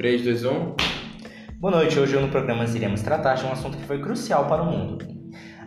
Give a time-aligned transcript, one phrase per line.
[0.00, 0.48] 3, 2, 1.
[1.58, 4.64] Boa noite, hoje no programa iremos tratar de um assunto que foi crucial para o
[4.64, 5.04] mundo.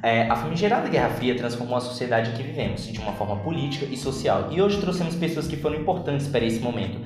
[0.02, 3.85] É, a famigerada Guerra Fria transformou a sociedade em que vivemos, de uma forma política
[3.85, 6.97] e social, e hoje trouxemos pessoas que foram importantes para esse momento,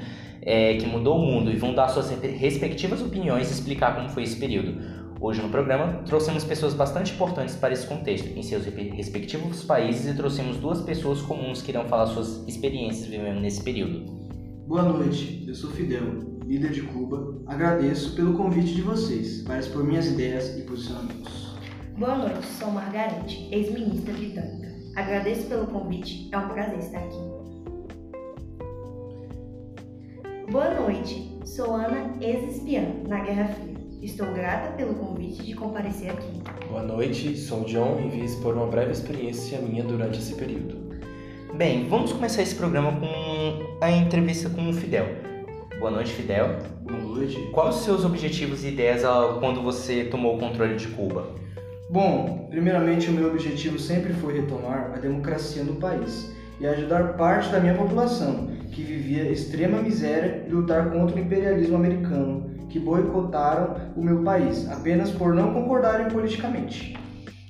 [0.41, 4.23] é, que mudou o mundo, e vão dar suas respectivas opiniões e explicar como foi
[4.23, 4.81] esse período.
[5.19, 10.15] Hoje no programa, trouxemos pessoas bastante importantes para esse contexto, em seus respectivos países, e
[10.15, 14.15] trouxemos duas pessoas comuns que irão falar suas experiências vivendo nesse período.
[14.65, 17.35] Boa noite, eu sou Fidel, líder de Cuba.
[17.45, 21.53] Agradeço pelo convite de vocês para expor minhas ideias e posicionamentos.
[21.97, 24.73] Boa noite, sou Margarete, ex-ministra britânica.
[24.95, 27.17] Agradeço pelo convite, é um prazer estar aqui.
[30.49, 33.75] Boa noite, sou Ana, ex-espiã na Guerra Fria.
[34.01, 36.41] Estou grata pelo convite de comparecer aqui.
[36.69, 40.77] Boa noite, sou John e vim expor uma breve experiência minha durante esse período.
[41.55, 45.36] Bem, vamos começar esse programa com a entrevista com o Fidel.
[45.79, 46.57] Boa noite, Fidel.
[46.81, 47.37] Boa noite.
[47.51, 49.03] Quais os seus objetivos e ideias
[49.39, 51.27] quando você tomou o controle de Cuba?
[51.87, 57.49] Bom, primeiramente o meu objetivo sempre foi retomar a democracia no país e ajudar parte
[57.49, 63.75] da minha população que vivia extrema miséria e lutar contra o imperialismo americano, que boicotaram
[63.95, 66.97] o meu país apenas por não concordarem politicamente.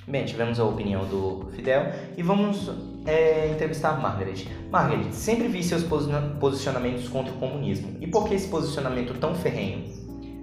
[0.06, 2.70] Bem, tivemos a opinião do Fidel e vamos
[3.08, 4.46] é, entrevistar Margaret.
[4.70, 7.96] Margaret, sempre vi seus posicionamentos contra o comunismo.
[8.02, 9.86] E por que esse posicionamento tão ferrenho?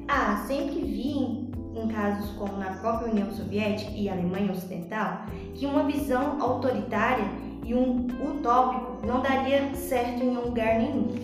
[0.09, 1.45] Ah, sempre vi
[1.77, 7.25] em casos como na própria União Soviética e Alemanha Ocidental que uma visão autoritária
[7.65, 11.15] e um utópico não daria certo em lugar nenhum.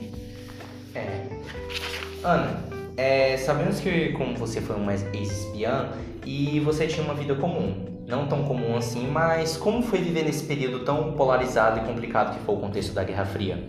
[0.95, 1.27] É.
[2.25, 2.63] Ana,
[2.97, 5.91] é, sabemos que como você foi uma ex-espiã
[6.27, 10.45] e você tinha uma vida comum, não tão comum assim, mas como foi viver nesse
[10.45, 13.69] período tão polarizado e complicado que foi o contexto da Guerra Fria?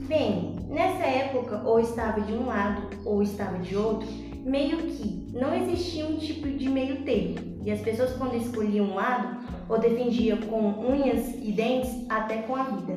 [0.00, 4.06] Bem, nessa época ou estava de um lado ou estava de outro,
[4.44, 7.36] meio que não existia um tipo de meio termo.
[7.64, 12.54] E as pessoas quando escolhiam um lado, ou defendiam com unhas e dentes, até com
[12.54, 12.92] a vida.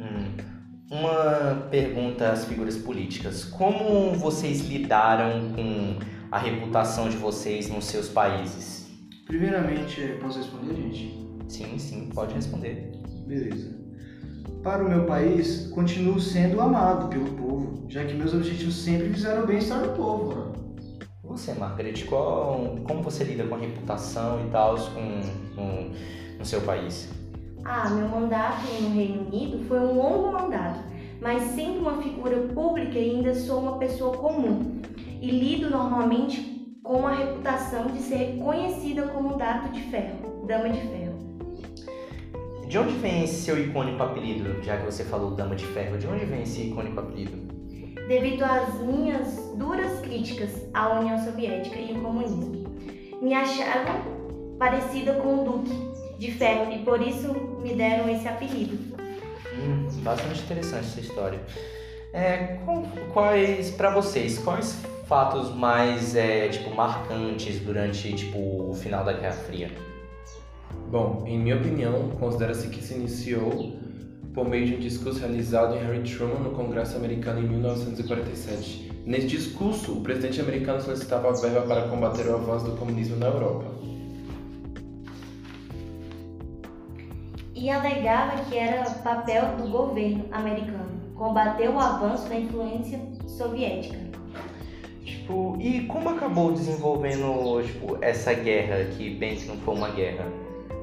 [0.00, 0.36] Hum.
[0.90, 3.44] Uma pergunta às figuras políticas.
[3.44, 5.96] Como vocês lidaram com
[6.30, 8.85] a reputação de vocês nos seus países?
[9.26, 11.26] Primeiramente, é, posso responder, gente?
[11.48, 12.92] Sim, sim, pode responder.
[13.26, 13.76] Beleza.
[14.62, 19.42] Para o meu país, continuo sendo amado pelo povo, já que meus objetivos sempre visaram
[19.42, 20.34] o bem-estar do povo.
[20.34, 20.52] Né?
[21.24, 25.20] Você, Margaret, qual, como você lida com a reputação e tal com,
[25.56, 25.90] com,
[26.38, 27.12] no seu país?
[27.64, 30.80] Ah, meu mandato no Reino Unido foi um longo mandato,
[31.20, 34.80] mas sendo uma figura pública ainda sou uma pessoa comum
[35.20, 36.55] e lido normalmente
[36.86, 41.16] com a reputação de ser conhecida como Dato de Ferro, Dama de Ferro.
[42.68, 45.98] De onde vem esse seu icônico apelido, já que você falou Dama de Ferro?
[45.98, 47.36] De onde vem esse icônico apelido?
[48.06, 52.64] Devido às minhas duras críticas à União Soviética e ao comunismo.
[53.20, 57.32] Me achavam parecida com o Duque de Ferro e por isso
[57.62, 58.96] me deram esse apelido.
[59.58, 61.40] Hum, bastante interessante essa história.
[62.16, 62.56] É,
[63.12, 69.34] quais, para vocês, quais fatos mais é, tipo marcantes durante tipo o final da Guerra
[69.34, 69.70] Fria?
[70.90, 73.76] Bom, em minha opinião, considera-se que se iniciou
[74.32, 78.90] por meio de um discurso realizado em Harry Truman no Congresso americano em 1947.
[79.04, 83.66] Nesse discurso, o presidente americano solicitava verba para combater o avanço do comunismo na Europa.
[87.54, 93.98] E alegava que era papel do governo americano combater o avanço da influência soviética.
[95.04, 100.26] Tipo, e como acabou desenvolvendo tipo, essa guerra que bem que não foi uma guerra?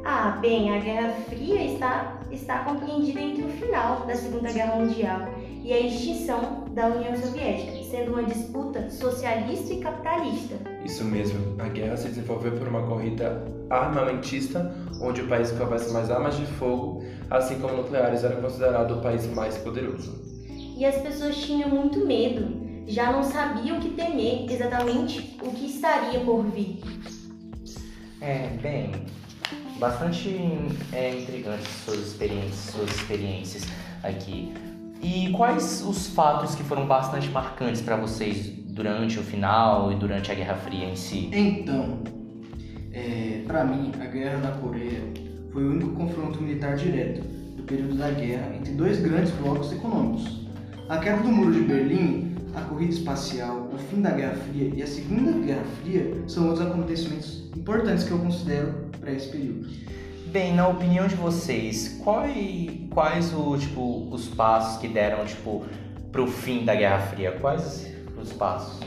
[0.05, 5.29] Ah, bem, a Guerra Fria está, está compreendida entre o final da Segunda Guerra Mundial
[5.63, 10.55] e a extinção da União Soviética, sendo uma disputa socialista e capitalista.
[10.83, 16.09] Isso mesmo, a guerra se desenvolveu por uma corrida armamentista, onde o país com mais
[16.09, 20.19] armas de fogo, assim como nucleares, era considerado o país mais poderoso.
[20.75, 25.67] E as pessoas tinham muito medo, já não sabiam o que temer, exatamente o que
[25.67, 26.81] estaria por vir.
[28.19, 28.91] É, bem,
[29.77, 30.39] bastante
[30.91, 33.63] é, intrigante suas experiências, suas experiências
[34.01, 34.53] aqui.
[35.03, 40.31] E quais os fatos que foram bastante marcantes para vocês durante o final e durante
[40.31, 41.29] a Guerra Fria em si?
[41.33, 41.99] Então,
[42.93, 45.01] é, para mim, a Guerra da Coreia
[45.51, 47.21] foi o único confronto militar direto
[47.55, 50.47] do período da guerra entre dois grandes blocos econômicos.
[50.87, 54.83] A queda do Muro de Berlim a corrida espacial, o fim da Guerra Fria e
[54.83, 59.67] a Segunda Guerra Fria são outros acontecimentos importantes que eu considero para esse período.
[60.33, 65.63] Bem, na opinião de vocês, quais, quais o, tipo, os passos que deram tipo,
[66.11, 67.37] para o fim da Guerra Fria?
[67.39, 68.79] Quais os passos?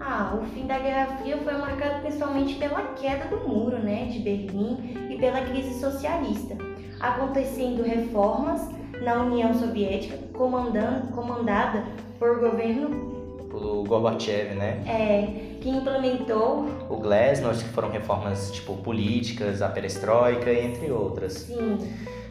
[0.00, 4.18] Ah, o fim da Guerra Fria foi marcado principalmente pela queda do muro, né, de
[4.20, 6.56] Berlim e pela crise socialista,
[7.00, 8.66] acontecendo reformas
[9.02, 11.84] na União Soviética, comandada
[12.18, 13.17] por governo
[13.58, 14.80] Pelo Gorbachev, né?
[14.86, 21.32] é, que implementou, O Glasnost, que foram reformas, tipo, políticas, a perestroika, entre outras.
[21.34, 21.78] sim,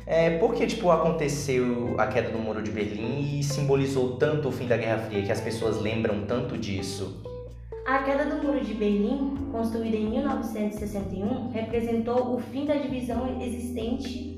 [0.06, 4.52] É, por que, tipo, aconteceu a queda do Muro de Berlim e simbolizou tanto o
[4.54, 7.22] fim da Guerra Fria, que as pessoas lembram tanto disso?
[7.86, 14.38] A queda do Muro de Berlim, construída em 1961, representou o fim da divisão existente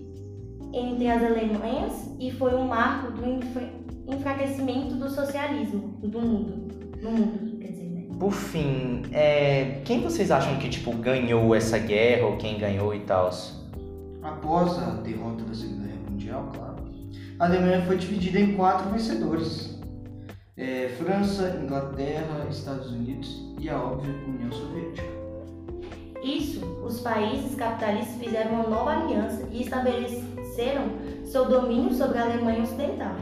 [0.73, 3.69] entre as Alemanhas e foi um marco do enfra-
[4.07, 6.68] enfraquecimento do socialismo do mundo.
[7.01, 8.05] No mundo, quer dizer, né?
[8.19, 12.99] Por fim, é, quem vocês acham que, tipo, ganhou essa guerra, ou quem ganhou e
[13.01, 13.29] tal?
[14.21, 16.75] Após a derrota da Segunda Guerra Mundial, claro,
[17.39, 19.79] a Alemanha foi dividida em quatro vencedores:
[20.57, 25.07] É, França, Inglaterra, Estados Unidos e a óbvia União Soviética.
[26.21, 30.83] Isso, os países capitalistas fizeram uma nova aliança e estabeleceram
[31.23, 33.15] seu domínio sobre a Alemanha Ocidental.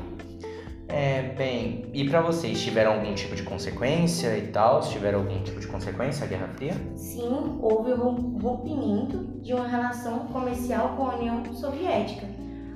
[0.90, 4.80] É, bem, e pra vocês, tiveram algum tipo de consequência e tal?
[4.82, 6.74] Tiveram algum tipo de consequência a Guerra Fria?
[6.96, 12.26] Sim, houve o rom- rompimento de uma relação comercial com a União Soviética,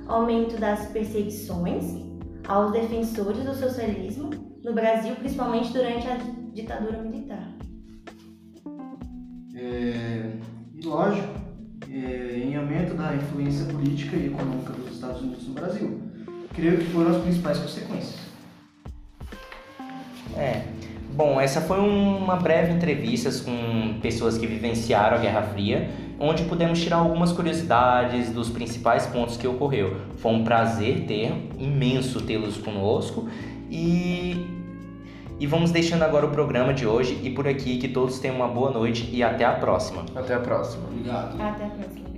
[0.06, 2.02] aumento das perseguições
[2.46, 4.28] aos defensores do socialismo
[4.62, 6.16] no Brasil, principalmente durante a
[6.52, 7.48] ditadura militar.
[9.54, 10.32] É,
[10.74, 11.32] e lógico,
[11.90, 16.11] é, em aumento da influência política e econômica dos Estados Unidos no Brasil.
[16.54, 18.20] Creio que foram as principais consequências.
[20.36, 20.62] É.
[21.14, 26.80] Bom, essa foi uma breve entrevista com pessoas que vivenciaram a Guerra Fria, onde pudemos
[26.80, 29.96] tirar algumas curiosidades dos principais pontos que ocorreu.
[30.16, 33.28] Foi um prazer ter, imenso tê-los conosco
[33.70, 34.46] e
[35.42, 38.46] e vamos deixando agora o programa de hoje e por aqui que todos tenham uma
[38.46, 40.06] boa noite e até a próxima.
[40.14, 40.84] Até a próxima.
[40.88, 41.34] Obrigado.
[41.34, 42.11] Até a próxima.